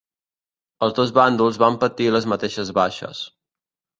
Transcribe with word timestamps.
Els 0.85 0.95
dos 0.99 1.11
bàndols 1.17 1.59
van 1.65 1.77
patir 1.85 2.09
les 2.15 2.27
mateixes 2.33 2.75
baixes. 2.79 3.21